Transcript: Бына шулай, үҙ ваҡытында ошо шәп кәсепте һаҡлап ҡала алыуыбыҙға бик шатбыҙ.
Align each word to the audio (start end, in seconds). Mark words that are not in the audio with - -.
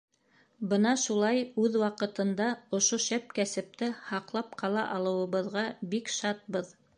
Бына 0.69 0.93
шулай, 1.01 1.41
үҙ 1.63 1.75
ваҡытында 1.81 2.47
ошо 2.77 2.99
шәп 3.09 3.29
кәсепте 3.41 3.91
һаҡлап 4.09 4.57
ҡала 4.63 4.87
алыуыбыҙға 4.97 5.67
бик 5.93 6.11
шатбыҙ. 6.17 6.75